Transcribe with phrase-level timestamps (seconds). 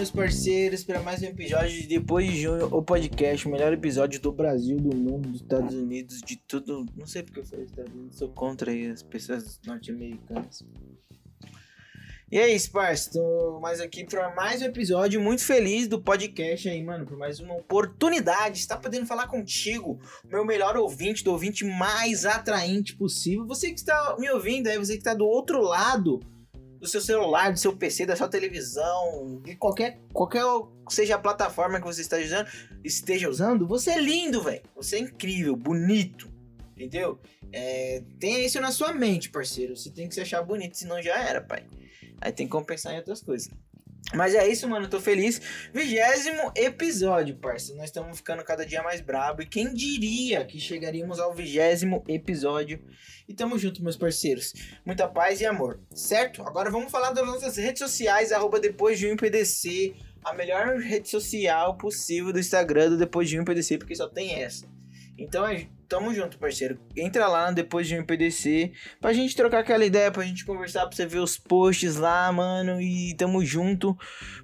[0.00, 4.18] meus parceiros, para mais um episódio de Depois de Junho, o podcast, o melhor episódio
[4.18, 6.86] do Brasil, do mundo, dos Estados Unidos, de tudo.
[6.96, 10.64] Não sei porque eu falei Estados Unidos, sou contra aí as pessoas norte-americanas.
[12.32, 13.10] E é isso, parça.
[13.12, 17.04] Tô mais aqui para mais um episódio muito feliz do podcast aí, mano.
[17.04, 18.58] Por mais uma oportunidade.
[18.58, 23.46] Está podendo falar contigo, meu melhor ouvinte, do ouvinte mais atraente possível.
[23.46, 26.20] Você que está me ouvindo aí, você que está do outro lado
[26.80, 30.42] do seu celular, do seu PC, da sua televisão, de qualquer, qualquer
[30.88, 32.48] seja a plataforma que você está usando,
[32.82, 34.62] esteja usando, você é lindo, velho.
[34.74, 36.30] Você é incrível, bonito.
[36.74, 37.20] Entendeu?
[37.52, 39.76] É, tenha isso na sua mente, parceiro.
[39.76, 41.66] Você tem que se achar bonito, senão já era, pai.
[42.20, 43.50] Aí tem que compensar em outras coisas.
[44.14, 44.88] Mas é isso, mano.
[44.88, 45.40] Tô feliz.
[45.72, 47.74] Vigésimo episódio, parça.
[47.74, 49.42] Nós estamos ficando cada dia mais brabo.
[49.42, 52.82] E quem diria que chegaríamos ao vigésimo episódio?
[53.28, 54.52] E tamo junto, meus parceiros.
[54.84, 56.42] Muita paz e amor, certo?
[56.42, 58.32] Agora vamos falar das nossas redes sociais.
[58.32, 59.94] Arroba depois de um PDC.
[60.24, 64.42] A melhor rede social possível do Instagram do Depois de um PDC, porque só tem
[64.42, 64.66] essa.
[65.16, 66.78] Então é tamo junto, parceiro.
[66.96, 70.96] Entra lá depois de um PDC pra gente trocar aquela ideia, pra gente conversar, pra
[70.96, 72.80] você ver os posts lá, mano.
[72.80, 73.98] E tamo junto.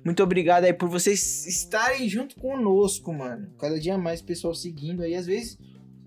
[0.04, 3.54] Muito obrigado aí por vocês estarem junto conosco, mano.
[3.60, 5.14] Cada dia mais pessoal seguindo aí.
[5.14, 5.56] Às vezes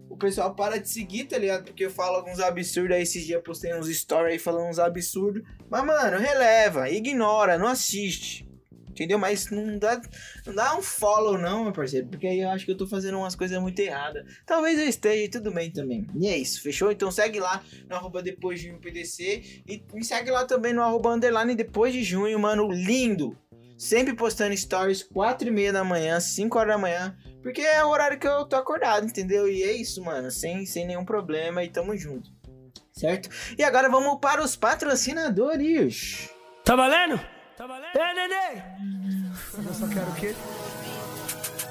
[0.10, 1.64] o pessoal para de seguir, tá ligado?
[1.64, 3.04] Porque eu falo alguns absurdos aí.
[3.04, 5.42] Esses dias postei uns stories aí falando uns absurdos.
[5.70, 8.48] Mas, mano, releva, ignora, não assiste.
[8.90, 9.18] Entendeu?
[9.18, 10.02] Mas não dá,
[10.45, 12.08] não dá um follow, não, meu parceiro.
[12.08, 14.26] Porque aí eu acho que eu tô fazendo umas coisas muito erradas.
[14.45, 16.05] Talvez eu esteja e tudo bem também.
[16.16, 16.92] E é isso, fechou?
[16.92, 19.64] Então segue lá no arroba depois de junho PDC.
[19.67, 22.70] E me segue lá também no arroba underline depois de junho, mano.
[22.72, 23.38] Lindo!
[23.77, 27.17] Sempre postando stories 4 e meia da manhã, 5 horas da manhã.
[27.42, 29.48] Porque é o horário que eu tô acordado, entendeu?
[29.48, 30.30] E é isso, mano.
[30.30, 32.30] Sem, sem nenhum problema e tamo junto.
[32.92, 33.30] Certo?
[33.58, 36.30] E agora vamos para os patrocinadores.
[36.66, 37.39] Tá valendo?
[37.95, 38.64] É, neném!
[39.66, 40.36] Eu só quero o quê?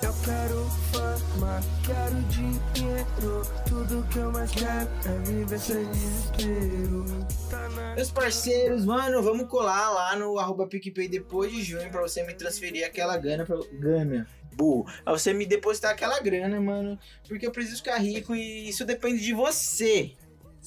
[0.03, 3.43] Eu quero fama, quero dinheiro.
[3.69, 7.05] Tudo que eu mais quero é viver sem desespero.
[7.49, 7.69] Tá.
[7.95, 12.35] Meus parceiros, mano, vamos colar lá no arroba PicPay depois de junho pra você me
[12.35, 13.56] transferir aquela grana pra.
[13.73, 14.27] Grana.
[14.55, 14.87] Burro.
[15.05, 16.99] Pra você me depositar aquela grana, mano.
[17.29, 20.17] Porque eu preciso ficar rico e isso depende de você.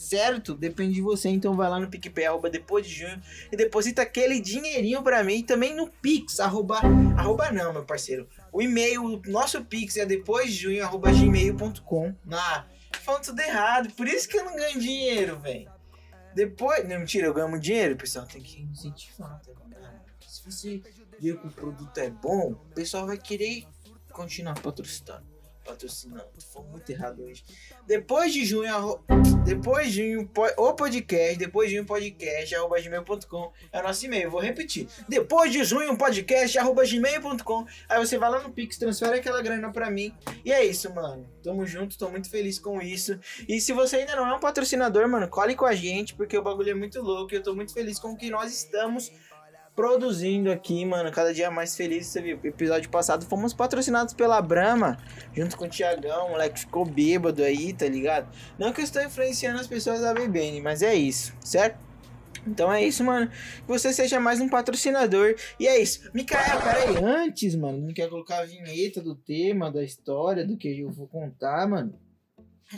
[0.02, 0.56] Certo?
[0.56, 1.30] Depende de você.
[1.30, 3.22] Então vai lá no PicPay, arroba depois de junho.
[3.52, 5.44] E deposita aquele dinheirinho pra mim.
[5.44, 6.80] Também no Pix, arroba.
[7.16, 8.28] Arroba não, meu parceiro.
[8.52, 12.16] O e-mail, nosso Pix é depois de junho, arroba gmail.com.
[12.32, 13.94] Ah, falando tudo errado.
[13.94, 15.70] Por isso que eu não ganho dinheiro, velho.
[16.34, 16.84] Depois.
[16.90, 18.26] Não, mentira, eu ganho dinheiro, pessoal.
[18.26, 20.02] Tem que incentivar, tá ligado?
[20.28, 20.82] Se você
[21.20, 23.68] ver que o produto é bom, o pessoal vai querer
[24.12, 25.31] continuar patrocinando.
[25.72, 26.26] Patrocinando.
[26.52, 27.46] Foi muito errado hoje.
[27.88, 29.02] Depois de junho, arro...
[29.46, 34.30] depois de junho, o podcast, depois de junho podcast, arroba gmail.com é o nosso e-mail.
[34.30, 34.88] Vou repetir.
[35.08, 37.66] Depois de junho, podcast, arroba gmail.com.
[37.88, 40.14] Aí você vai lá no Pix, transfere aquela grana pra mim.
[40.44, 41.26] E é isso, mano.
[41.42, 43.18] Tamo junto, tô muito feliz com isso.
[43.48, 46.44] E se você ainda não é um patrocinador, mano, cole com a gente, porque o
[46.44, 47.34] bagulho é muito louco.
[47.34, 49.10] E eu tô muito feliz com o que nós estamos
[49.76, 51.12] produzindo aqui, mano.
[51.12, 52.08] Cada dia mais feliz.
[52.08, 54.98] Você viu, episódio passado fomos patrocinados pela Brahma,
[55.34, 56.28] junto com o Tiagão.
[56.28, 58.28] O moleque ficou bêbado aí, tá ligado?
[58.58, 61.92] Não que eu estou influenciando as pessoas a beberem, mas é isso, certo?
[62.46, 63.30] Então é isso, mano.
[63.30, 65.36] Que você seja mais um patrocinador.
[65.60, 66.10] E é isso.
[66.14, 67.04] Micael, peraí.
[67.04, 71.08] Antes, mano, não quer colocar a vinheta do tema, da história, do que eu vou
[71.08, 71.94] contar, mano.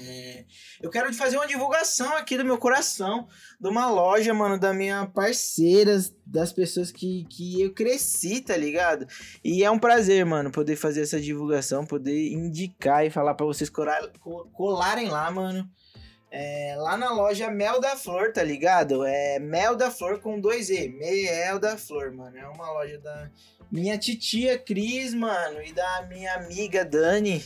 [0.01, 0.45] É,
[0.81, 3.27] eu quero fazer uma divulgação aqui do meu coração,
[3.59, 9.05] de uma loja, mano, da minha parceira, das pessoas que, que eu cresci, tá ligado?
[9.43, 13.69] E é um prazer, mano, poder fazer essa divulgação, poder indicar e falar pra vocês
[13.69, 15.69] colar- co- colarem lá, mano.
[16.35, 19.05] É, lá na loja Mel da Flor, tá ligado?
[19.05, 20.89] É Mel da Flor com dois E.
[20.89, 22.35] Mel da Flor, mano.
[22.35, 23.29] É uma loja da
[23.71, 27.45] minha titia Cris, mano, e da minha amiga Dani.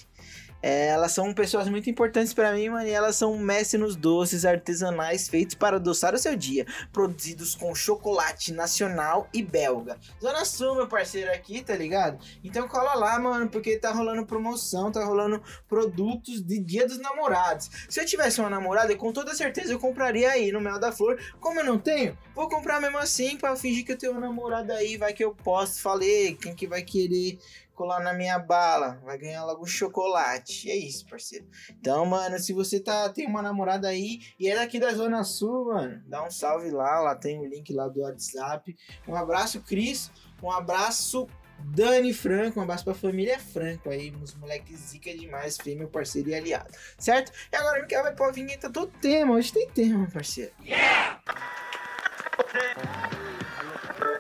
[0.69, 4.43] É, elas são pessoas muito importantes pra mim, mano, e elas são mestre nos doces
[4.43, 9.97] artesanais feitos para adoçar o seu dia, produzidos com chocolate nacional e belga.
[10.21, 12.21] Zona Sul, meu parceiro aqui, tá ligado?
[12.43, 17.69] Então cola lá, mano, porque tá rolando promoção, tá rolando produtos de Dia dos Namorados.
[17.87, 21.17] Se eu tivesse uma namorada, com toda certeza eu compraria aí no Mel da Flor.
[21.39, 24.73] Como eu não tenho, vou comprar mesmo assim pra fingir que eu tenho uma namorada
[24.73, 25.81] aí, vai que eu posso.
[25.81, 27.39] Falei, quem que vai querer
[27.77, 30.69] colar na minha bala, vai ganhar logo um chocolate.
[30.69, 31.45] É isso, parceiro.
[31.79, 35.68] Então, mano, se você tá tem uma namorada aí e é daqui da Zona Sul,
[35.68, 38.75] mano, dá um salve lá, lá tem o link lá do WhatsApp.
[39.07, 40.12] Um abraço, Cris.
[40.41, 41.27] Um abraço,
[41.59, 42.59] Dani Franco.
[42.59, 46.71] Um abraço pra família Franco aí, uns moleques zica demais, fêmea, parceiro e aliado.
[46.97, 47.31] Certo?
[47.51, 49.35] E agora, Miquel vai pôr a vinheta do tema.
[49.35, 50.51] Hoje tem tema, parceiro.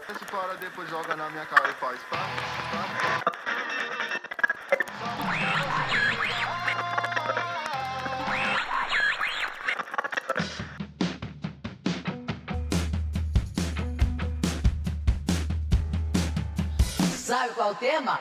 [0.09, 2.17] Esse para depois joga na minha cara e faz pá,
[2.71, 3.37] pá, pá.
[17.15, 18.19] Sabe qual é o tema?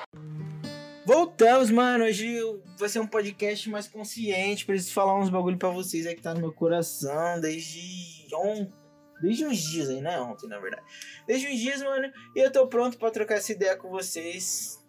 [1.05, 2.05] Voltamos, mano.
[2.05, 2.41] Hoje
[2.79, 4.67] vai ser um podcast mais consciente.
[4.67, 8.86] Preciso falar uns bagulho pra vocês aí que tá no meu coração desde ontem.
[9.21, 10.21] Desde uns dias aí, né?
[10.21, 10.85] Ontem, na verdade.
[11.27, 12.13] Desde uns dias, mano.
[12.35, 14.85] E eu tô pronto pra trocar essa ideia com vocês.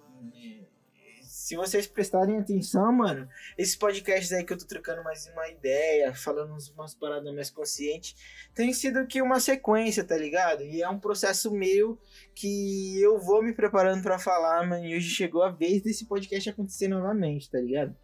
[1.22, 3.26] Se vocês prestarem atenção, mano,
[3.58, 8.16] esses podcasts aí que eu tô trocando mais uma ideia, falando umas paradas mais conscientes,
[8.54, 10.64] tem sido que uma sequência, tá ligado?
[10.64, 11.98] E é um processo meu
[12.36, 16.50] que eu vou me preparando para falar, mano, e hoje chegou a vez desse podcast
[16.50, 17.96] acontecer novamente, tá ligado?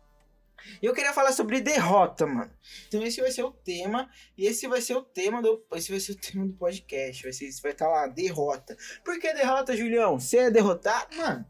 [0.82, 2.52] Eu queria falar sobre derrota, mano.
[2.88, 6.00] Então esse vai ser o tema e esse vai ser o tema do esse vai
[6.00, 7.24] ser o tema do podcast.
[7.24, 8.78] Vai ser, vai estar tá lá derrota.
[9.04, 10.20] Por que derrota, Julião?
[10.20, 11.46] Você é derrotado, mano?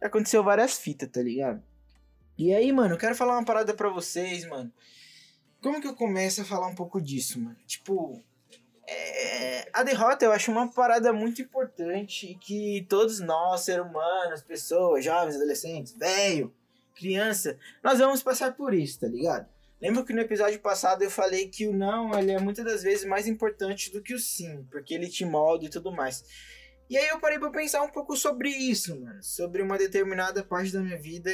[0.00, 1.62] aconteceu várias fitas, tá ligado?
[2.36, 4.72] E aí, mano, eu quero falar uma parada pra vocês, mano.
[5.60, 7.56] Como que eu começo a falar um pouco disso, mano?
[7.66, 8.22] Tipo,
[8.86, 9.68] é...
[9.72, 15.34] a derrota eu acho uma parada muito importante que todos nós, seres humanos, pessoas, jovens,
[15.34, 16.54] adolescentes, velho,
[16.98, 19.48] criança, nós vamos passar por isso, tá ligado?
[19.80, 23.04] Lembra que no episódio passado eu falei que o não, ele é muitas das vezes
[23.04, 26.24] mais importante do que o sim, porque ele te molda e tudo mais.
[26.90, 29.22] E aí eu parei pra pensar um pouco sobre isso, mano.
[29.22, 31.30] Sobre uma determinada parte da minha vida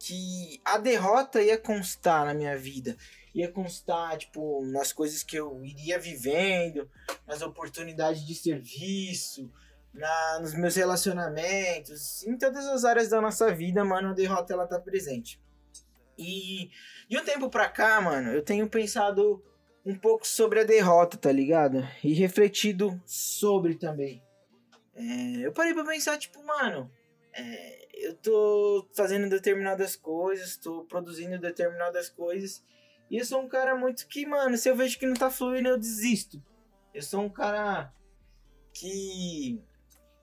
[0.00, 2.96] que a derrota ia constar na minha vida.
[3.34, 6.90] Ia constar, tipo, nas coisas que eu iria vivendo,
[7.26, 9.52] nas oportunidades de serviço,
[9.92, 14.66] na, nos meus relacionamentos, em todas as áreas da nossa vida, mano, a derrota ela
[14.66, 15.40] tá presente.
[16.16, 16.70] E
[17.08, 19.42] de um tempo pra cá, mano, eu tenho pensado
[19.84, 21.86] um pouco sobre a derrota, tá ligado?
[22.02, 24.22] E refletido sobre também.
[24.94, 26.90] É, eu parei pra pensar, tipo, mano,
[27.32, 32.64] é, eu tô fazendo determinadas coisas, tô produzindo determinadas coisas,
[33.10, 35.68] e eu sou um cara muito que, mano, se eu vejo que não tá fluindo,
[35.68, 36.42] eu desisto.
[36.92, 37.92] Eu sou um cara
[38.72, 39.62] que.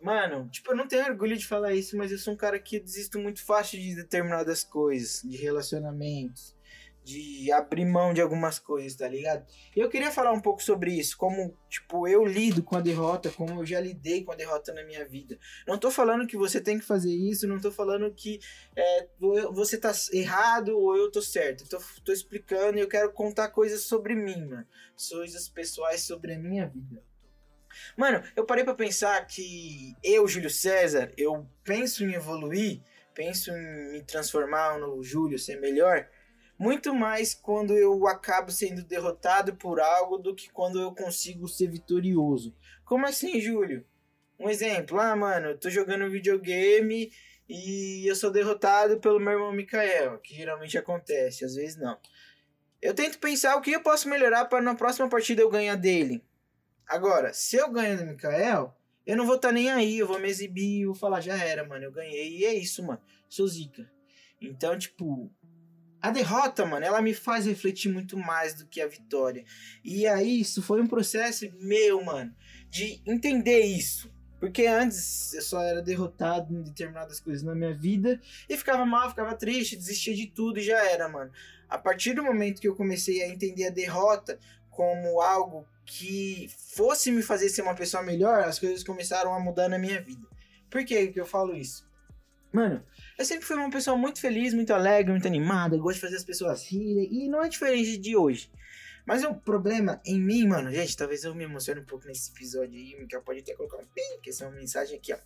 [0.05, 2.79] Mano, tipo, eu não tenho orgulho de falar isso, mas eu sou um cara que
[2.79, 6.55] desisto muito fácil de determinadas coisas, de relacionamentos,
[7.03, 9.43] de abrir mão de algumas coisas, tá ligado?
[9.75, 13.31] E eu queria falar um pouco sobre isso, como, tipo, eu lido com a derrota,
[13.31, 15.39] como eu já lidei com a derrota na minha vida.
[15.67, 18.39] Não tô falando que você tem que fazer isso, não tô falando que
[18.75, 19.07] é,
[19.53, 21.67] você tá errado ou eu tô certo.
[21.67, 24.67] tô, tô explicando e eu quero contar coisas sobre mim, mano.
[25.09, 27.01] Coisas pessoais sobre a minha vida.
[27.95, 32.81] Mano, eu parei para pensar que eu, Júlio César, eu penso em evoluir,
[33.13, 36.07] penso em me transformar no Júlio, ser melhor
[36.57, 41.67] muito mais quando eu acabo sendo derrotado por algo do que quando eu consigo ser
[41.67, 42.55] vitorioso.
[42.85, 43.85] Como assim, Júlio?
[44.39, 47.11] Um exemplo, ah, mano, eu tô jogando videogame
[47.47, 51.97] e eu sou derrotado pelo meu irmão Mikael, que geralmente acontece, às vezes não.
[52.81, 56.23] Eu tento pensar o que eu posso melhorar para na próxima partida eu ganhar dele.
[56.87, 58.75] Agora, se eu ganho do Mikael,
[59.05, 61.67] eu não vou estar tá nem aí, eu vou me exibir, vou falar, já era,
[61.67, 63.89] mano, eu ganhei, e é isso, mano, sou zica.
[64.41, 65.31] Então, tipo,
[66.01, 69.43] a derrota, mano, ela me faz refletir muito mais do que a vitória.
[69.83, 72.35] E aí, isso foi um processo meu, mano,
[72.69, 74.13] de entender isso.
[74.39, 79.09] Porque antes eu só era derrotado em determinadas coisas na minha vida e ficava mal,
[79.09, 81.31] ficava triste, desistia de tudo e já era, mano.
[81.67, 84.37] A partir do momento que eu comecei a entender a derrota
[84.75, 89.69] como algo que fosse me fazer ser uma pessoa melhor, as coisas começaram a mudar
[89.69, 90.27] na minha vida.
[90.69, 91.87] Por que, que eu falo isso?
[92.51, 92.83] Mano,
[93.17, 96.23] eu sempre fui uma pessoa muito feliz, muito alegre, muito animada, gosto de fazer as
[96.23, 98.49] pessoas rirem, e não é diferente de hoje.
[99.05, 102.77] Mas o problema em mim, mano, gente, talvez eu me emocione um pouco nesse episódio
[102.77, 105.17] aí, Mikael pode até colocar um pim, que essa é uma mensagem aqui, ó.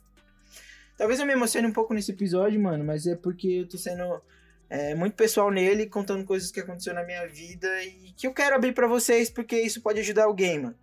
[0.97, 4.21] Talvez eu me emocione um pouco nesse episódio, mano, mas é porque eu tô sendo
[4.69, 8.55] é, muito pessoal nele, contando coisas que aconteceu na minha vida e que eu quero
[8.55, 10.77] abrir para vocês, porque isso pode ajudar alguém, mano.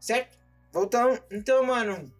[0.00, 0.36] Certo?
[0.72, 1.22] Voltando.
[1.30, 2.12] Então, mano,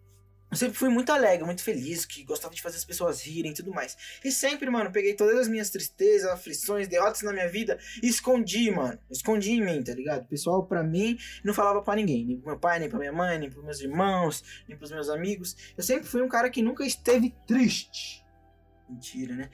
[0.53, 3.55] eu sempre fui muito alegre, muito feliz, que gostava de fazer as pessoas rirem e
[3.55, 3.97] tudo mais.
[4.23, 8.69] E sempre, mano, peguei todas as minhas tristezas, aflições, derrotas na minha vida e escondi,
[8.69, 8.99] mano.
[9.09, 10.25] Escondi em mim, tá ligado?
[10.25, 12.23] O pessoal, pra mim, não falava para ninguém.
[12.23, 15.09] Nem pro meu pai, nem pra minha mãe, nem pros meus irmãos, nem pros meus
[15.09, 15.73] amigos.
[15.75, 18.23] Eu sempre fui um cara que nunca esteve triste.
[18.87, 19.49] Mentira, né?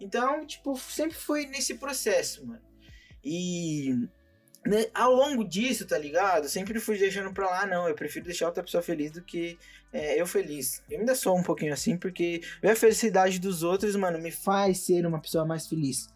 [0.00, 2.62] Então, tipo, sempre fui nesse processo, mano.
[3.24, 4.08] E
[4.66, 6.48] né, ao longo disso, tá ligado?
[6.48, 7.88] Sempre fui deixando pra lá, não.
[7.88, 9.58] Eu prefiro deixar outra pessoa feliz do que
[9.92, 10.82] é, eu feliz.
[10.90, 14.80] Eu ainda sou um pouquinho assim, porque ver a felicidade dos outros, mano, me faz
[14.80, 16.08] ser uma pessoa mais feliz.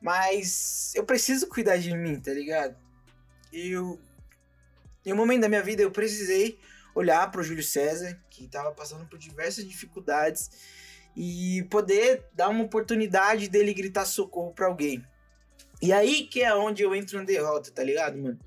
[0.00, 2.76] Mas eu preciso cuidar de mim, tá ligado?
[3.52, 3.98] Eu.
[5.04, 6.58] Em um momento da minha vida eu precisei
[6.94, 10.50] olhar para o Júlio César, que estava passando por diversas dificuldades,
[11.16, 15.02] e poder dar uma oportunidade dele gritar socorro para alguém.
[15.80, 18.38] E aí que é onde eu entro na derrota, tá ligado, mano?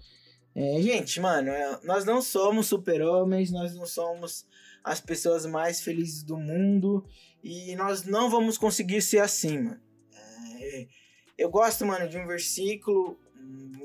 [0.55, 4.45] É, gente, mano, é, nós não somos super-homens, nós não somos
[4.83, 7.05] as pessoas mais felizes do mundo
[7.43, 9.81] e nós não vamos conseguir ser assim, mano.
[10.59, 10.87] É,
[11.37, 13.17] eu gosto, mano, de um versículo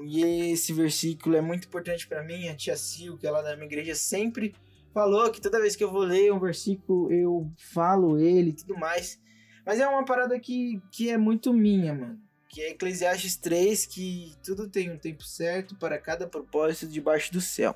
[0.06, 2.48] e esse versículo é muito importante para mim.
[2.48, 4.54] A tia Sil, que é lá da minha igreja, sempre
[4.94, 8.78] falou que toda vez que eu vou ler um versículo eu falo ele e tudo
[8.78, 9.20] mais.
[9.66, 12.24] Mas é uma parada que, que é muito minha, mano
[12.54, 17.40] que é Eclesiastes 3, que tudo tem um tempo certo para cada propósito debaixo do
[17.40, 17.74] céu.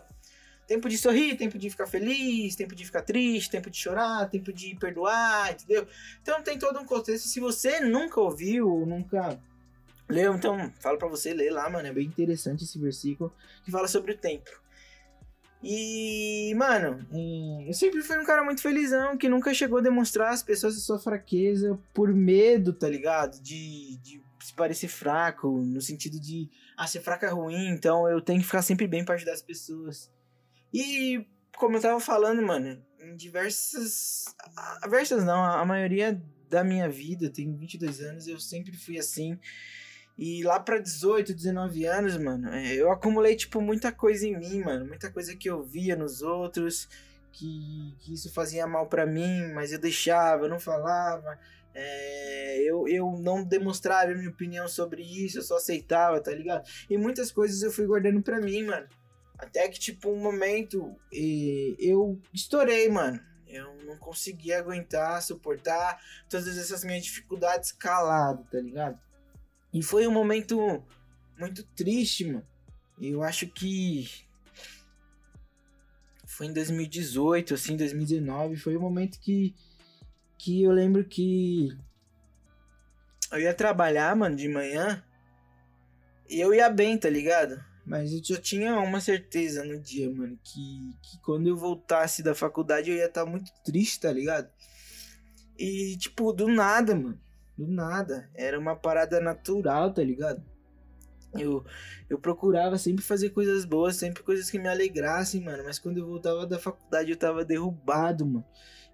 [0.68, 4.52] Tempo de sorrir, tempo de ficar feliz, tempo de ficar triste, tempo de chorar, tempo
[4.52, 5.84] de perdoar, entendeu?
[6.22, 7.26] Então tem todo um contexto.
[7.26, 9.36] Se você nunca ouviu, nunca
[10.08, 11.88] leu, então falo para você ler lá, mano.
[11.88, 13.34] É bem interessante esse versículo
[13.64, 14.48] que fala sobre o tempo.
[15.62, 17.04] E, mano,
[17.66, 20.80] eu sempre fui um cara muito felizão que nunca chegou a demonstrar às pessoas a
[20.80, 23.40] sua fraqueza por medo, tá ligado?
[23.42, 28.20] De, de se parecer fraco, no sentido de, ah, ser fraco é ruim, então eu
[28.20, 30.10] tenho que ficar sempre bem para ajudar as pessoas.
[30.72, 34.26] E, como eu tava falando, mano, em diversas.
[34.82, 39.38] Diversas não, a maioria da minha vida, eu tenho 22 anos, eu sempre fui assim.
[40.18, 44.62] E lá pra 18, 19 anos, mano, é, eu acumulei, tipo, muita coisa em mim,
[44.64, 44.84] mano.
[44.84, 46.88] Muita coisa que eu via nos outros,
[47.30, 51.38] que, que isso fazia mal para mim, mas eu deixava, eu não falava.
[51.72, 56.68] É, eu, eu não demonstrava minha opinião sobre isso, eu só aceitava, tá ligado?
[56.90, 58.88] E muitas coisas eu fui guardando pra mim, mano.
[59.38, 60.96] Até que, tipo, um momento
[61.78, 63.20] eu estourei, mano.
[63.46, 65.96] Eu não conseguia aguentar, suportar
[66.28, 68.98] todas essas minhas dificuldades calado, tá ligado?
[69.78, 70.82] E foi um momento
[71.38, 72.42] muito triste, mano.
[73.00, 74.10] Eu acho que
[76.26, 79.54] foi em 2018, assim, 2019, foi o um momento que
[80.36, 81.68] que eu lembro que
[83.30, 85.02] eu ia trabalhar, mano, de manhã.
[86.28, 87.62] E eu ia bem, tá ligado?
[87.84, 92.34] Mas eu já tinha uma certeza no dia, mano, que, que quando eu voltasse da
[92.34, 94.48] faculdade eu ia estar tá muito triste, tá ligado?
[95.56, 97.20] E, tipo, do nada, mano.
[97.58, 98.30] Do nada.
[98.36, 100.40] Era uma parada natural, tá ligado?
[101.34, 101.64] Eu,
[102.08, 105.64] eu procurava sempre fazer coisas boas, sempre coisas que me alegrassem, mano.
[105.64, 108.44] Mas quando eu voltava da faculdade eu tava derrubado, mano.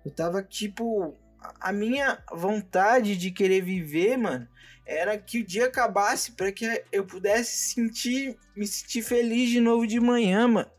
[0.02, 1.14] Eu tava, tipo,
[1.60, 4.48] a minha vontade de querer viver, mano,
[4.86, 9.86] era que o dia acabasse para que eu pudesse sentir, me sentir feliz de novo
[9.86, 10.70] de manhã, mano.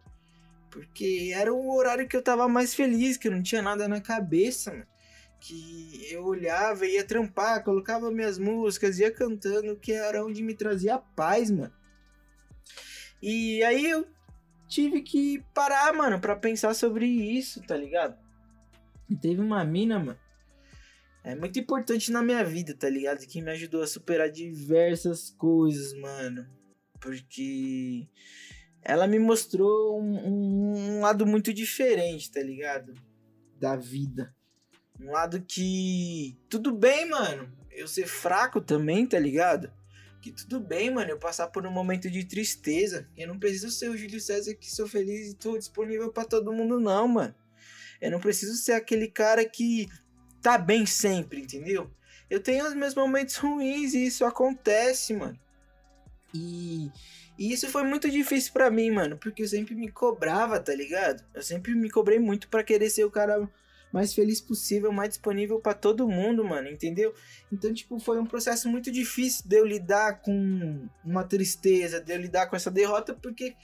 [0.72, 4.02] Porque era o horário que eu tava mais feliz, que eu não tinha nada na
[4.02, 4.95] cabeça, mano.
[5.40, 10.98] Que eu olhava, ia trampar, colocava minhas músicas, ia cantando, que era onde me trazia
[10.98, 11.74] paz, mano.
[13.22, 14.08] E aí eu
[14.68, 18.18] tive que parar, mano, para pensar sobre isso, tá ligado?
[19.10, 20.20] E teve uma mina, mano,
[21.24, 23.26] é muito importante na minha vida, tá ligado?
[23.26, 26.46] Que me ajudou a superar diversas coisas, mano.
[27.00, 28.08] Porque
[28.84, 32.94] ela me mostrou um, um, lado muito diferente, tá ligado?
[33.60, 34.36] Da vida.
[35.00, 36.38] Um lado que.
[36.50, 37.52] Tudo bem, mano.
[37.72, 39.72] Eu ser fraco também, tá ligado?
[40.22, 41.12] Que tudo bem, mano.
[41.12, 43.08] Eu passar por um momento de tristeza.
[43.18, 46.54] Eu não preciso ser o Júlio César que sou feliz e tô disponível para todo
[46.54, 47.36] mundo, não, mano.
[48.02, 49.88] Eu não preciso ser aquele cara que
[50.42, 51.92] tá bem sempre, entendeu?
[52.30, 55.40] Eu tenho os meus momentos ruins e isso acontece, mano.
[56.34, 56.92] E,
[57.38, 61.24] e isso foi muito difícil para mim, mano, porque eu sempre me cobrava, tá ligado?
[61.34, 63.50] Eu sempre me cobrei muito para querer ser o cara
[63.96, 67.14] mais feliz possível, mais disponível para todo mundo, mano, entendeu?
[67.50, 72.20] Então, tipo, foi um processo muito difícil de eu lidar com uma tristeza, de eu
[72.20, 73.56] lidar com essa derrota, porque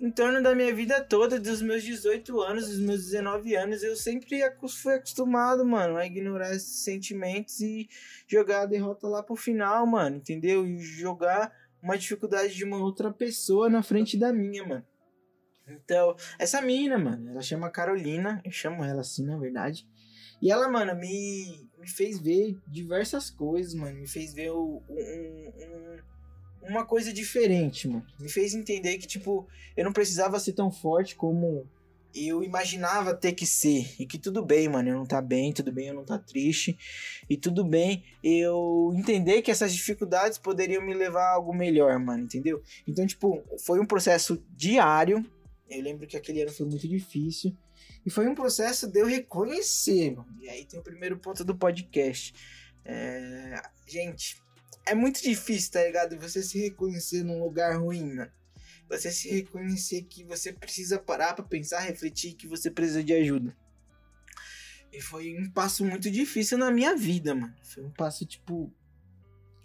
[0.00, 3.96] em torno da minha vida toda, dos meus 18 anos, dos meus 19 anos, eu
[3.96, 4.28] sempre
[4.70, 7.88] fui acostumado, mano, a ignorar esses sentimentos e
[8.28, 10.64] jogar a derrota lá pro final, mano, entendeu?
[10.64, 14.86] E jogar uma dificuldade de uma outra pessoa na frente da minha, mano.
[15.68, 19.86] Então, essa mina, mano, ela chama Carolina, eu chamo ela assim, na verdade.
[20.40, 23.98] E ela, mano, me, me fez ver diversas coisas, mano.
[23.98, 25.96] Me fez ver um, um, um
[26.68, 28.04] uma coisa diferente, mano.
[28.18, 29.46] Me fez entender que, tipo,
[29.76, 31.66] eu não precisava ser tão forte como
[32.14, 33.94] eu imaginava ter que ser.
[33.98, 36.76] E que tudo bem, mano, eu não tá bem, tudo bem eu não tá triste.
[37.28, 42.24] E tudo bem eu entender que essas dificuldades poderiam me levar a algo melhor, mano,
[42.24, 42.62] entendeu?
[42.86, 45.24] Então, tipo, foi um processo diário.
[45.68, 47.56] Eu lembro que aquele ano foi muito difícil.
[48.04, 50.28] E foi um processo de eu reconhecer, mano.
[50.40, 52.32] E aí tem o primeiro ponto do podcast.
[52.84, 53.60] É...
[53.86, 54.40] Gente,
[54.84, 56.16] é muito difícil, tá ligado?
[56.18, 58.30] Você se reconhecer num lugar ruim, né?
[58.88, 63.56] Você se reconhecer que você precisa parar pra pensar, refletir que você precisa de ajuda.
[64.92, 67.54] E foi um passo muito difícil na minha vida, mano.
[67.64, 68.72] Foi um passo, tipo,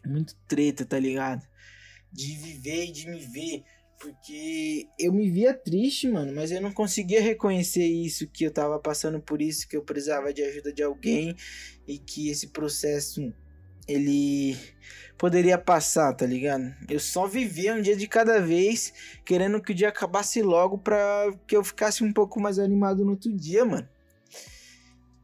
[0.06, 1.48] muito treta, tá ligado?
[2.12, 3.64] De viver e de me ver.
[4.02, 8.80] Porque eu me via triste, mano, mas eu não conseguia reconhecer isso, que eu tava
[8.80, 11.36] passando por isso, que eu precisava de ajuda de alguém
[11.88, 13.32] e que esse processo
[13.88, 14.58] ele
[15.20, 16.74] poderia passar, tá ligado?
[16.90, 18.92] Eu só vivia um dia de cada vez,
[19.24, 23.12] querendo que o dia acabasse logo pra que eu ficasse um pouco mais animado no
[23.12, 23.88] outro dia, mano.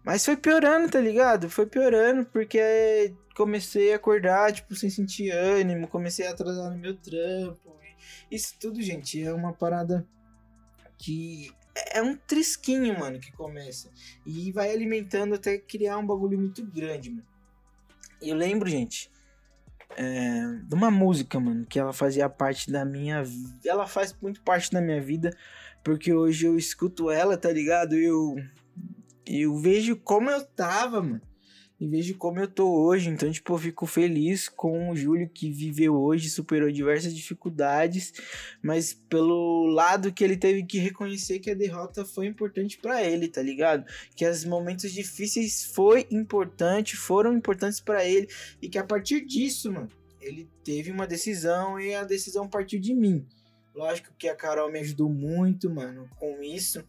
[0.06, 1.50] Mas foi piorando, tá ligado?
[1.50, 6.96] Foi piorando porque comecei a acordar, tipo, sem sentir ânimo, comecei a atrasar no meu
[6.96, 7.77] trampo.
[8.30, 10.06] Isso tudo, gente, é uma parada
[10.98, 11.52] que
[11.94, 13.90] é um trisquinho, mano, que começa.
[14.26, 17.26] E vai alimentando até criar um bagulho muito grande, mano.
[18.22, 19.12] Eu lembro, gente,
[19.96, 23.24] é, de uma música, mano, que ela fazia parte da minha
[23.64, 25.36] Ela faz muito parte da minha vida,
[25.84, 27.96] porque hoje eu escuto ela, tá ligado?
[27.96, 28.36] Eu
[29.26, 31.22] eu vejo como eu tava, mano.
[31.80, 33.10] E vejo como eu tô hoje.
[33.10, 38.14] Então, tipo, eu fico feliz com o Júlio que viveu hoje, superou diversas dificuldades,
[38.62, 43.28] mas pelo lado que ele teve que reconhecer que a derrota foi importante para ele,
[43.28, 43.86] tá ligado?
[44.16, 48.28] Que os momentos difíceis foi importante, foram importantes para ele
[48.60, 52.94] e que a partir disso, mano, ele teve uma decisão e a decisão partiu de
[52.94, 53.24] mim.
[53.76, 56.84] Lógico que a Carol me ajudou muito, mano, com isso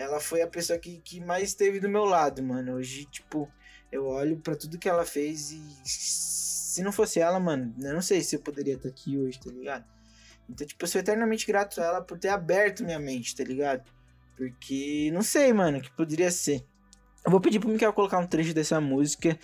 [0.00, 2.74] ela foi a pessoa que, que mais esteve do meu lado, mano.
[2.76, 3.50] Hoje, tipo,
[3.90, 8.02] eu olho para tudo que ela fez e se não fosse ela, mano, eu não
[8.02, 9.84] sei se eu poderia estar aqui hoje, tá ligado?
[10.48, 13.88] Então, tipo, eu sou eternamente grato a ela por ter aberto minha mente, tá ligado?
[14.36, 16.64] Porque não sei, mano, o que poderia ser.
[17.24, 19.38] Eu vou pedir pro Miguel colocar um trecho dessa música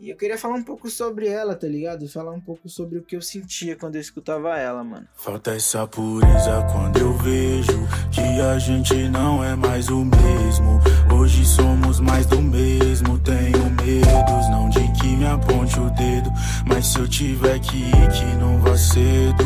[0.00, 2.08] e eu queria falar um pouco sobre ela, tá ligado?
[2.08, 5.06] Falar um pouco sobre o que eu sentia quando eu escutava ela, mano.
[5.14, 10.80] Falta essa pureza quando eu vejo que a gente não é mais o mesmo.
[11.14, 13.18] Hoje somos mais do mesmo.
[13.18, 16.30] Tenho medos, não de que me aponte o dedo.
[16.64, 19.44] Mas se eu tiver que ir, que não vá cedo.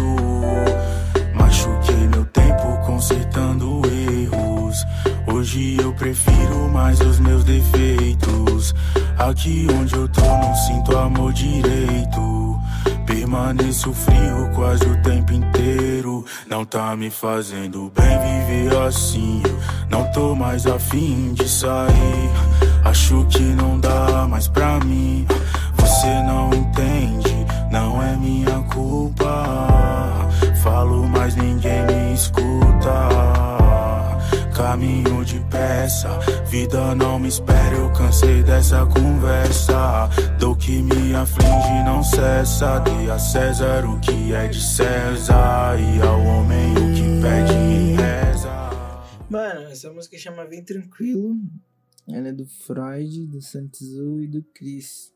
[1.35, 4.77] Machuquei meu tempo consertando erros.
[5.35, 8.73] Hoje eu prefiro mais os meus defeitos.
[9.19, 12.57] Aqui onde eu tô não sinto amor direito.
[13.05, 16.25] Permaneço frio quase o tempo inteiro.
[16.49, 19.43] Não tá me fazendo bem viver assim.
[19.91, 22.31] Não tô mais afim de sair.
[22.85, 25.27] Acho que não dá mais pra mim.
[25.77, 30.29] Você não entende, não é minha culpa.
[30.63, 33.64] Falo, mas ninguém me escuta
[34.55, 36.19] caminho depressa.
[36.47, 40.09] Vida não me espera, eu cansei dessa conversa.
[40.39, 42.79] Do que me aflige não cessa.
[42.79, 45.77] Dê a César o que é de César.
[45.79, 48.49] E ao homem o que pede e reza.
[49.29, 51.37] Mano, essa música chama Vem Tranquilo.
[52.09, 55.13] Ela é do Freud, do Santizu e do Chris.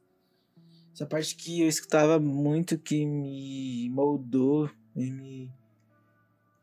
[0.92, 5.52] Essa parte que eu escutava muito, que me moldou e me,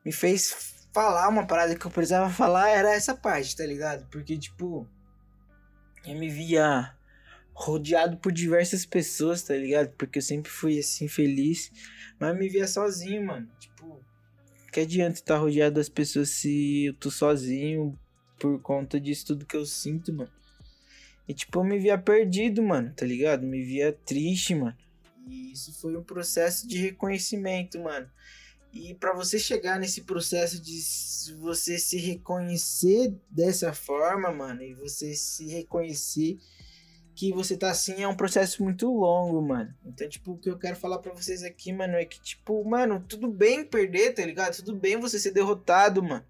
[0.05, 4.07] me fez falar uma parada que eu precisava falar era essa parte, tá ligado?
[4.09, 4.87] Porque, tipo,
[6.05, 6.95] eu me via
[7.53, 9.89] rodeado por diversas pessoas, tá ligado?
[9.97, 11.71] Porque eu sempre fui assim, feliz.
[12.19, 13.49] Mas me via sozinho, mano.
[13.59, 13.99] Tipo,
[14.71, 17.97] que adianta estar rodeado das pessoas se eu tô sozinho
[18.39, 20.31] por conta disso tudo que eu sinto, mano.
[21.27, 23.43] E tipo, eu me via perdido, mano, tá ligado?
[23.43, 24.77] Me via triste, mano.
[25.27, 28.07] E isso foi um processo de reconhecimento, mano.
[28.75, 30.81] E para você chegar nesse processo de
[31.39, 36.37] você se reconhecer dessa forma, mano, e você se reconhecer
[37.15, 39.73] que você tá assim é um processo muito longo, mano.
[39.85, 43.01] Então, tipo, o que eu quero falar para vocês aqui, mano, é que, tipo, mano,
[43.07, 44.57] tudo bem perder, tá ligado?
[44.57, 46.25] Tudo bem você ser derrotado, mano.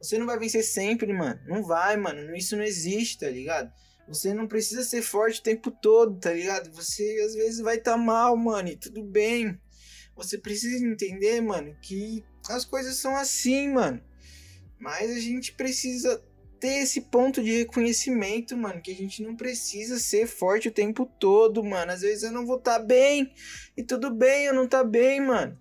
[0.00, 1.38] Você não vai vencer sempre, mano.
[1.46, 2.34] Não vai, mano.
[2.34, 3.70] Isso não existe, tá ligado?
[4.08, 6.72] Você não precisa ser forte o tempo todo, tá ligado?
[6.72, 9.60] Você às vezes vai estar tá mal, mano, e tudo bem.
[10.16, 14.00] Você precisa entender, mano, que as coisas são assim, mano.
[14.78, 16.22] Mas a gente precisa
[16.62, 21.06] ter esse ponto de reconhecimento, mano, que a gente não precisa ser forte o tempo
[21.18, 21.90] todo, mano.
[21.90, 23.32] Às vezes eu não vou estar tá bem
[23.76, 25.58] e tudo bem eu não tá bem, mano.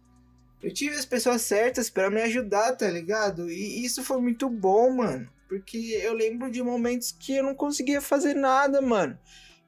[0.62, 3.50] Eu tive as pessoas certas para me ajudar, tá ligado?
[3.50, 5.28] E isso foi muito bom, mano.
[5.50, 9.18] Porque eu lembro de momentos que eu não conseguia fazer nada, mano.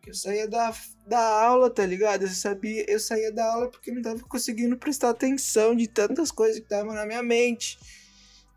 [0.06, 0.76] Eu saía da,
[1.08, 2.24] da aula, tá ligado?
[2.24, 6.58] Eu sabia, eu saía da aula porque não tava conseguindo prestar atenção de tantas coisas
[6.58, 7.80] que estavam na minha mente.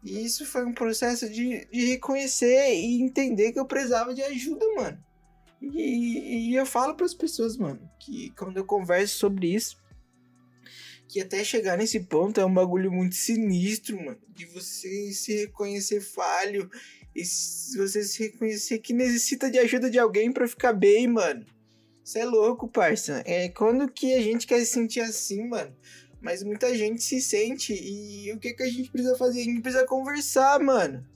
[0.03, 4.65] E isso foi um processo de, de reconhecer e entender que eu precisava de ajuda,
[4.75, 5.05] mano.
[5.61, 9.77] E, e eu falo para as pessoas, mano, que quando eu converso sobre isso,
[11.09, 14.19] que até chegar nesse ponto é um bagulho muito sinistro, mano.
[14.29, 16.69] De você se reconhecer falho
[17.17, 21.47] e se você se reconhecer que necessita de ajuda de alguém para ficar bem, mano.
[22.05, 23.23] Você é louco, parça.
[23.25, 25.75] É quando que a gente quer se sentir assim, mano.
[26.21, 29.41] Mas muita gente se sente e o que que a gente precisa fazer?
[29.41, 31.07] A gente precisa conversar, mano.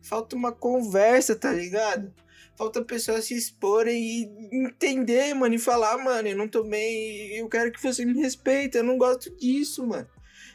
[0.00, 2.14] Falta uma conversa, tá ligado?
[2.56, 7.48] Falta pessoas se exporem e entender, mano, e falar, mano, eu não tô bem, eu
[7.48, 10.06] quero que você me respeite, eu não gosto disso, mano.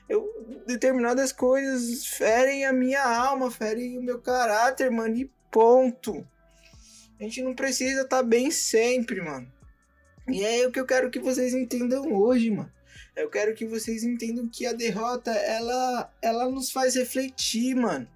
[0.10, 6.26] Eu, determinadas coisas ferem a minha alma, ferem o meu caráter, mano, e ponto.
[7.20, 9.52] A gente não precisa estar tá bem sempre, mano.
[10.30, 12.72] E é o que eu quero que vocês entendam hoje, mano.
[13.16, 18.08] Eu quero que vocês entendam que a derrota, ela, ela nos faz refletir, mano.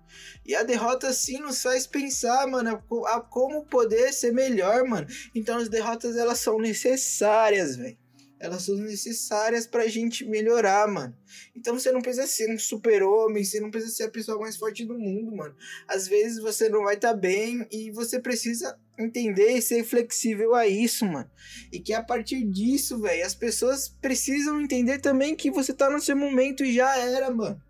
[0.46, 5.08] E a derrota sim nos faz pensar, mano, a, a como poder ser melhor, mano.
[5.34, 7.98] Então as derrotas elas são necessárias, velho.
[8.42, 11.16] Elas são necessárias pra gente melhorar, mano.
[11.56, 14.84] Então você não precisa ser um super-homem, você não precisa ser a pessoa mais forte
[14.84, 15.56] do mundo, mano.
[15.88, 20.56] Às vezes você não vai estar tá bem e você precisa entender e ser flexível
[20.56, 21.30] a isso, mano.
[21.72, 26.02] E que a partir disso, velho, as pessoas precisam entender também que você tá no
[26.02, 27.62] seu momento e já era, mano.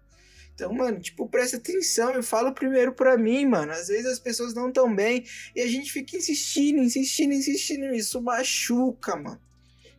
[0.55, 3.73] Então, mano, tipo, presta atenção, eu falo primeiro pra mim, mano.
[3.73, 7.93] Às vezes as pessoas não tão bem e a gente fica insistindo, insistindo, insistindo.
[7.93, 9.50] Isso machuca, mano.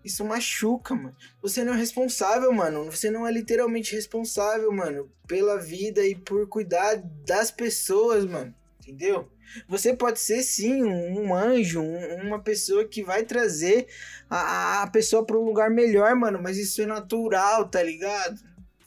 [0.05, 1.17] Isso machuca, mano.
[1.41, 2.91] Você não é responsável, mano.
[2.91, 8.55] Você não é literalmente responsável, mano, pela vida e por cuidar das pessoas, mano.
[8.81, 9.31] Entendeu?
[9.69, 13.87] Você pode ser sim um, anjo, um, uma pessoa que vai trazer
[14.29, 16.41] a, a pessoa para um lugar melhor, mano.
[16.43, 18.41] Mas isso é natural, tá ligado?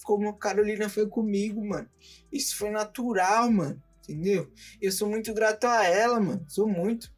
[0.06, 1.90] como a Carolina foi comigo, mano.
[2.32, 3.82] Isso foi natural, mano.
[4.04, 4.50] Entendeu?
[4.80, 6.46] Eu sou muito grato a ela, mano.
[6.48, 7.12] Sou muito.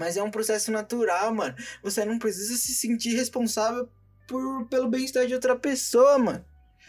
[0.00, 1.54] Mas é um processo natural, mano.
[1.82, 3.86] Você não precisa se sentir responsável
[4.26, 6.42] por, pelo bem-estar de outra pessoa, mano.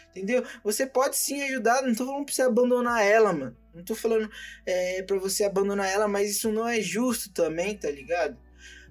[0.08, 0.42] Entendeu?
[0.64, 3.54] Você pode sim ajudar, não tô falando pra você abandonar ela, mano.
[3.74, 4.30] Não tô falando
[4.64, 8.34] é, pra você abandonar ela, mas isso não é justo também, tá ligado?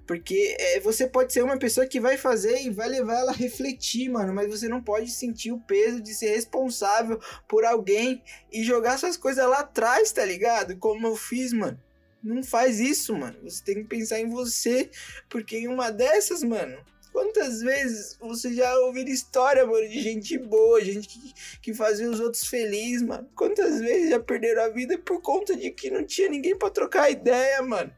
[0.06, 3.34] Porque é, você pode ser uma pessoa que vai fazer e vai levar ela a
[3.34, 4.32] refletir, mano.
[4.32, 9.16] Mas você não pode sentir o peso de ser responsável por alguém e jogar suas
[9.16, 10.76] coisas lá atrás, tá ligado?
[10.76, 11.76] Como eu fiz, mano.
[12.22, 13.36] Não faz isso, mano.
[13.42, 14.90] Você tem que pensar em você.
[15.28, 16.78] Porque em uma dessas, mano.
[17.12, 22.20] Quantas vezes você já ouviu história, mano, de gente boa, gente que, que fazia os
[22.20, 23.28] outros felizes, mano?
[23.34, 27.10] Quantas vezes já perderam a vida por conta de que não tinha ninguém para trocar
[27.10, 27.92] ideia, mano?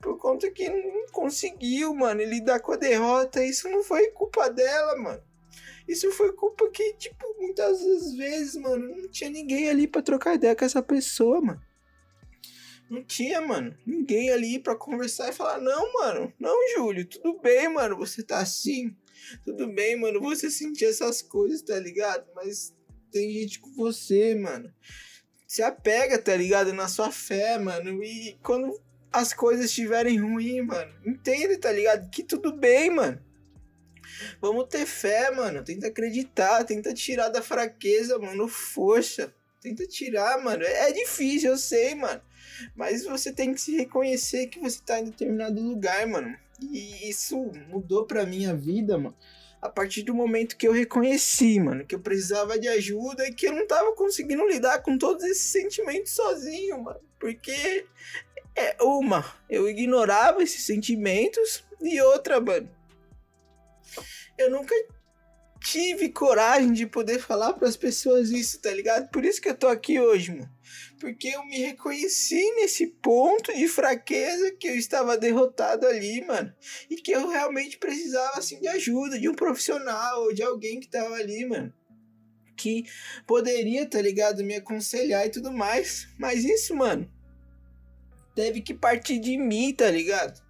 [0.00, 3.44] Por conta que não conseguiu, mano, lidar com a derrota.
[3.44, 5.22] Isso não foi culpa dela, mano.
[5.86, 7.80] Isso foi culpa que, tipo, muitas
[8.14, 11.67] vezes, mano, não tinha ninguém ali para trocar ideia com essa pessoa, mano.
[12.88, 17.68] Não tinha, mano, ninguém ali para conversar e falar: Não, mano, não, Júlio, tudo bem,
[17.68, 18.96] mano, você tá assim.
[19.44, 22.26] Tudo bem, mano, você sentir essas coisas, tá ligado?
[22.34, 22.74] Mas
[23.10, 24.72] tem gente com você, mano.
[25.46, 26.72] Se apega, tá ligado?
[26.72, 28.02] Na sua fé, mano.
[28.02, 28.80] E quando
[29.12, 32.08] as coisas estiverem ruins, mano, entende, tá ligado?
[32.10, 33.22] Que tudo bem, mano.
[34.40, 35.62] Vamos ter fé, mano.
[35.62, 39.34] Tenta acreditar, tenta tirar da fraqueza, mano, força.
[39.60, 40.62] Tenta tirar, mano.
[40.62, 42.20] É difícil, eu sei, mano.
[42.74, 46.36] Mas você tem que se reconhecer que você tá em determinado lugar, mano.
[46.60, 49.16] E isso mudou pra minha vida, mano.
[49.60, 53.46] A partir do momento que eu reconheci, mano, que eu precisava de ajuda e que
[53.48, 57.00] eu não tava conseguindo lidar com todos esses sentimentos sozinho, mano.
[57.18, 57.84] Porque
[58.54, 62.70] é uma, eu ignorava esses sentimentos e outra, mano.
[64.36, 64.74] Eu nunca
[65.60, 69.10] tive coragem de poder falar para as pessoas isso, tá ligado?
[69.10, 70.50] Por isso que eu tô aqui hoje, mano.
[70.98, 76.52] Porque eu me reconheci nesse ponto de fraqueza que eu estava derrotado ali, mano.
[76.90, 81.14] E que eu realmente precisava, assim, de ajuda, de um profissional, de alguém que tava
[81.14, 81.72] ali, mano.
[82.56, 82.84] Que
[83.26, 84.42] poderia, tá ligado?
[84.42, 86.08] Me aconselhar e tudo mais.
[86.18, 87.08] Mas isso, mano,
[88.34, 90.42] teve que partir de mim, tá ligado?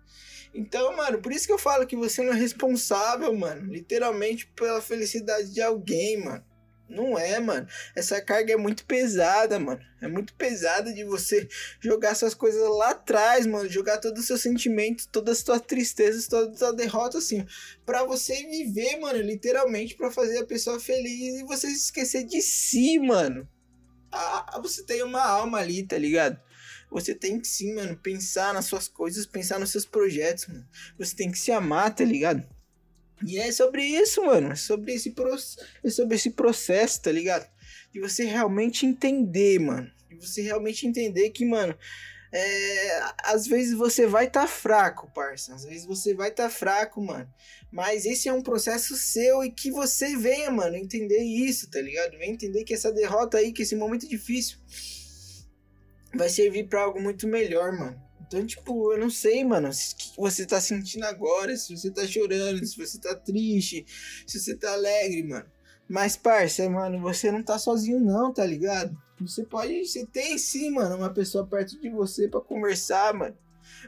[0.54, 4.80] Então, mano, por isso que eu falo que você não é responsável, mano, literalmente pela
[4.80, 6.44] felicidade de alguém, mano.
[6.88, 7.68] Não é, mano.
[7.94, 9.80] Essa carga é muito pesada, mano.
[10.00, 11.46] É muito pesada de você
[11.80, 13.68] jogar suas coisas lá atrás, mano.
[13.68, 17.46] Jogar todos os seus sentimentos, todas as suas tristezas, toda a sua derrota, assim.
[17.84, 22.40] para você viver, mano, literalmente para fazer a pessoa feliz e você se esquecer de
[22.40, 23.46] si, mano.
[24.10, 26.40] Ah, você tem uma alma ali, tá ligado?
[26.90, 30.66] Você tem que sim, mano, pensar nas suas coisas, pensar nos seus projetos, mano.
[30.98, 32.42] Você tem que se amar, tá ligado?
[33.26, 34.52] E é sobre isso, mano.
[34.52, 35.34] É sobre esse, pro...
[35.84, 37.48] é sobre esse processo, tá ligado?
[37.92, 39.90] De você realmente entender, mano.
[40.08, 41.76] De você realmente entender que, mano,
[42.30, 45.54] é, às vezes você vai estar tá fraco, parça.
[45.54, 47.28] Às vezes você vai estar tá fraco, mano.
[47.70, 52.18] Mas esse é um processo seu e que você venha, mano, entender isso, tá ligado?
[52.18, 54.58] Venha entender que essa derrota aí, que esse momento difícil
[56.14, 58.07] vai servir para algo muito melhor, mano.
[58.28, 62.06] Então, tipo, eu não sei, mano, o que você tá sentindo agora, se você tá
[62.06, 63.86] chorando, se você tá triste,
[64.26, 65.46] se você tá alegre, mano.
[65.88, 68.94] Mas, parça, mano, você não tá sozinho não, tá ligado?
[69.18, 73.34] Você pode, você tem sim, mano, uma pessoa perto de você para conversar, mano.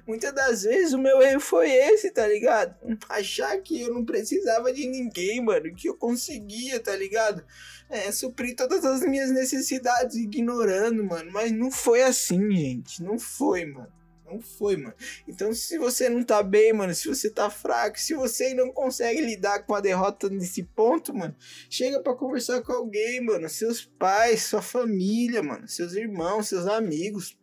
[0.06, 2.74] Muitas das vezes o meu erro foi esse, tá ligado?
[3.10, 7.44] Achar que eu não precisava de ninguém, mano, que eu conseguia, tá ligado?
[7.90, 11.30] É, suprir todas as minhas necessidades ignorando, mano.
[11.30, 13.02] Mas não foi assim, gente.
[13.02, 13.99] Não foi, mano.
[14.30, 14.94] Não foi, mano.
[15.26, 19.20] Então, se você não tá bem, mano, se você tá fraco, se você não consegue
[19.20, 21.34] lidar com a derrota nesse ponto, mano,
[21.68, 23.48] chega para conversar com alguém, mano.
[23.48, 27.36] Seus pais, sua família, mano, seus irmãos, seus amigos.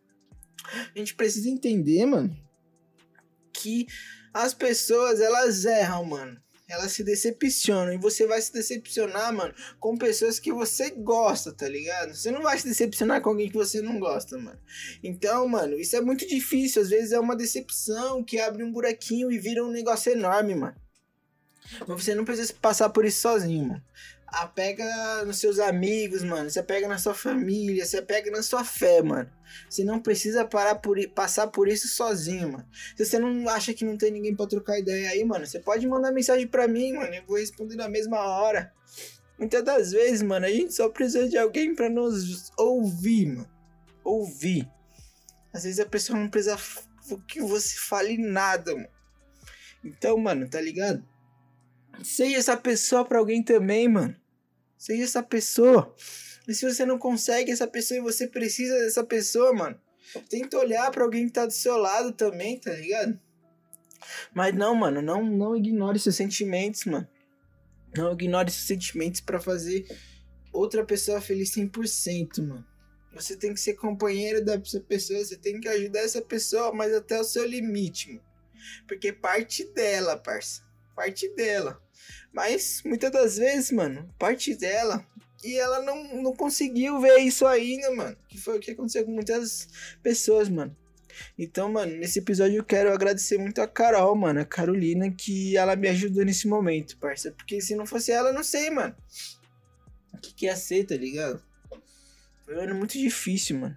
[0.94, 2.34] A gente precisa entender, mano,
[3.52, 3.86] que
[4.32, 7.92] as pessoas, elas erram, mano elas se decepcionam.
[7.92, 12.14] E você vai se decepcionar, mano, com pessoas que você gosta, tá ligado?
[12.14, 14.58] Você não vai se decepcionar com alguém que você não gosta, mano.
[15.02, 16.82] Então, mano, isso é muito difícil.
[16.82, 20.76] Às vezes é uma decepção que abre um buraquinho e vira um negócio enorme, mano.
[21.86, 23.82] Mas você não precisa passar por isso sozinho, mano
[24.32, 26.50] apega nos seus amigos, mano.
[26.50, 29.30] Você apega na sua família, você apega na sua fé, mano.
[29.68, 32.68] Você não precisa parar por, passar por isso sozinho, mano.
[32.96, 35.86] Se você não acha que não tem ninguém para trocar ideia aí, mano, você pode
[35.86, 37.14] mandar mensagem para mim, mano.
[37.14, 38.72] Eu vou responder na mesma hora.
[39.38, 43.50] Muitas das vezes, mano, a gente só precisa de alguém para nos ouvir, mano.
[44.04, 44.68] Ouvir.
[45.52, 46.58] Às vezes a pessoa não precisa
[47.26, 48.88] que você fale nada, mano.
[49.84, 51.06] Então, mano, tá ligado?
[52.02, 54.14] Seja essa pessoa para alguém também, mano.
[54.78, 55.94] Seja essa pessoa.
[56.46, 59.78] E se você não consegue essa pessoa e você precisa dessa pessoa, mano,
[60.30, 63.20] tenta olhar para alguém que tá do seu lado também, tá ligado?
[64.32, 67.06] Mas não, mano, não, não ignore seus sentimentos, mano.
[67.96, 69.86] Não ignore seus sentimentos para fazer
[70.52, 72.66] outra pessoa feliz 100%, mano.
[73.14, 77.20] Você tem que ser companheiro dessa pessoa, você tem que ajudar essa pessoa, mas até
[77.20, 78.28] o seu limite, mano.
[78.86, 80.62] Porque parte dela, parça.
[80.94, 81.80] Parte dela.
[82.32, 85.04] Mas muitas das vezes, mano, parte dela.
[85.44, 88.16] E ela não, não conseguiu ver isso ainda, mano.
[88.28, 89.68] Que foi o que aconteceu com muitas
[90.02, 90.76] pessoas, mano.
[91.38, 95.76] Então, mano, nesse episódio eu quero agradecer muito a Carol, mano, a Carolina, que ela
[95.76, 97.32] me ajudou nesse momento, parça.
[97.32, 98.94] Porque se não fosse ela, eu não sei, mano.
[100.12, 101.42] O que, que ia ser, tá ligado?
[102.44, 103.76] Foi um ano muito difícil, mano.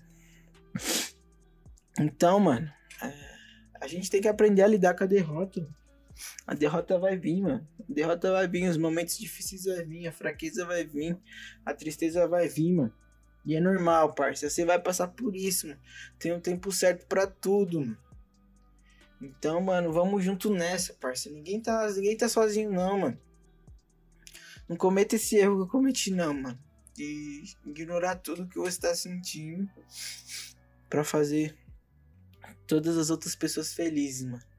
[2.00, 2.72] Então, mano,
[3.80, 5.68] a gente tem que aprender a lidar com a derrota.
[6.46, 7.68] A derrota vai vir, mano.
[7.80, 11.18] A derrota vai vir, os momentos difíceis vai vir, a fraqueza vai vir,
[11.66, 12.94] a tristeza vai vir, mano.
[13.46, 14.50] E é normal, parça.
[14.50, 15.80] Você vai passar por isso, mano.
[16.20, 17.98] Tem um tempo certo para tudo, mano.
[19.22, 21.30] Então, mano, vamos junto nessa, parça.
[21.30, 23.20] Ninguém tá, ninguém tá sozinho, não, mano.
[24.68, 26.60] Não cometa esse erro que eu cometi, não, mano.
[26.96, 29.70] De ignorar tudo que você tá sentindo
[30.90, 31.56] para fazer
[32.66, 34.51] todas as outras pessoas felizes, mano.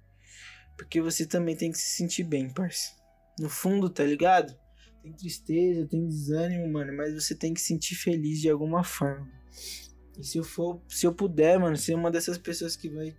[0.76, 2.92] Porque você também tem que se sentir bem, parça.
[3.38, 4.56] No fundo, tá ligado?
[5.02, 9.28] Tem tristeza, tem desânimo, mano, mas você tem que se sentir feliz de alguma forma.
[10.18, 13.16] E se eu for, se eu puder, mano, ser uma dessas pessoas que vai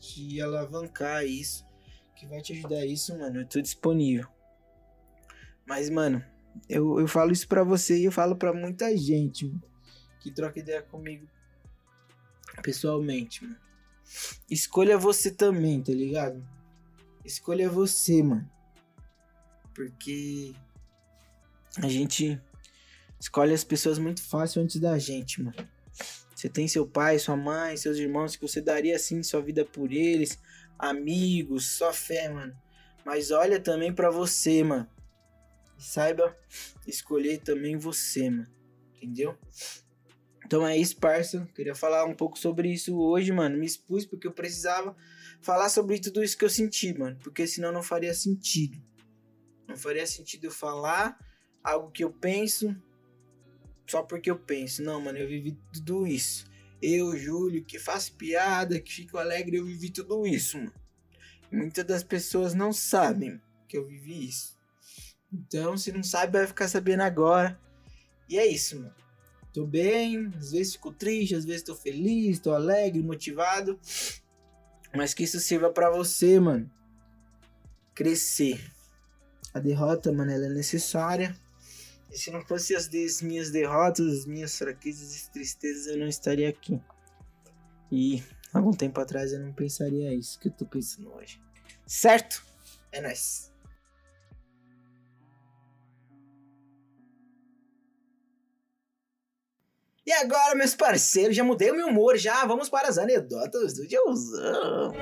[0.00, 1.66] te alavancar isso,
[2.14, 4.26] que vai te ajudar isso, mano, eu tô disponível.
[5.66, 6.24] Mas, mano,
[6.68, 9.62] eu, eu falo isso pra você e eu falo pra muita gente, mano,
[10.20, 11.28] que troca ideia comigo
[12.62, 13.56] pessoalmente, mano.
[14.48, 16.42] Escolha você também, tá ligado?
[17.26, 18.48] Escolha você, mano.
[19.74, 20.54] Porque
[21.78, 22.40] a gente
[23.20, 25.56] escolhe as pessoas muito fácil antes da gente, mano.
[26.34, 29.90] Você tem seu pai, sua mãe, seus irmãos que você daria assim sua vida por
[29.90, 30.38] eles,
[30.78, 32.56] amigos, só fé, mano.
[33.04, 34.88] Mas olha também para você, mano.
[35.76, 36.34] E saiba
[36.86, 38.46] escolher também você, mano.
[38.94, 39.36] Entendeu?
[40.44, 41.48] Então é isso, parça.
[41.56, 43.58] Queria falar um pouco sobre isso hoje, mano.
[43.58, 44.94] Me expus porque eu precisava
[45.40, 47.16] falar sobre tudo isso que eu senti, mano.
[47.22, 48.80] Porque senão não faria sentido.
[49.68, 51.18] Não faria sentido eu falar
[51.62, 52.74] algo que eu penso
[53.86, 54.82] só porque eu penso.
[54.82, 56.46] Não, mano, eu vivi tudo isso.
[56.82, 60.72] Eu, Júlio, que faço piada, que fico alegre, eu vivi tudo isso, mano.
[61.50, 64.56] muitas das pessoas não sabem que eu vivi isso.
[65.32, 67.58] Então, se não sabe, vai ficar sabendo agora.
[68.28, 68.94] E é isso, mano.
[69.52, 73.78] Tô bem, às vezes fico triste, às vezes tô feliz, tô alegre, motivado.
[74.96, 76.70] Mas que isso sirva para você, mano.
[77.94, 78.60] Crescer.
[79.52, 81.36] A derrota, mano, ela é necessária.
[82.10, 82.88] E se não fosse as
[83.22, 86.80] minhas derrotas, as minhas fraquezas e tristezas, eu não estaria aqui.
[87.90, 88.22] E
[88.56, 91.38] Algum tempo atrás eu não pensaria isso que eu tô pensando hoje.
[91.86, 92.42] Certo?
[92.90, 93.52] É nóis.
[100.06, 103.88] E agora, meus parceiros, já mudei o meu humor, já vamos para as anedotas do
[103.88, 104.92] tiozão.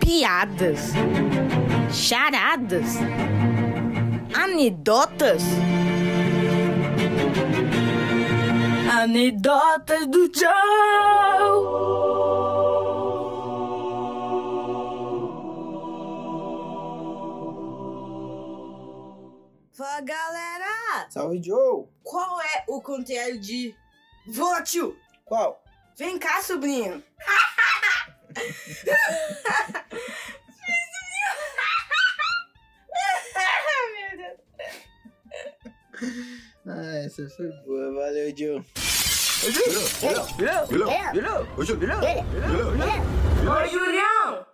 [0.00, 0.92] Piadas.
[1.92, 2.96] Charadas.
[4.32, 5.42] Anedotas.
[8.90, 10.48] Anedotas do Joe.
[19.72, 20.47] Fala galera!
[21.18, 21.84] Salve, Joe.
[22.04, 23.74] Qual é o contrário de
[24.28, 24.96] Vou, tio?
[25.24, 25.60] Qual?
[25.96, 27.02] Vem cá, sobrinho!
[33.94, 34.38] Meu Deus!
[36.68, 37.94] Ah, essa foi boa.
[37.94, 38.64] Valeu, Joe.
[43.44, 44.47] Ô, Julião!